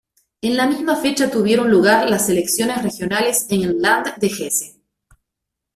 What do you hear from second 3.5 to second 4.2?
en el "Land"